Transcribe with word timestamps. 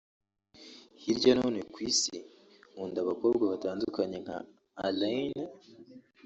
Hirya 1.01 1.31
no 1.35 1.43
hino 1.47 1.61
ku 1.73 1.77
isi 1.89 2.15
nkunda 2.71 2.97
abakobwa 3.01 3.43
batandukanye 3.53 4.17
nka 4.23 4.37
Alaine 4.87 5.43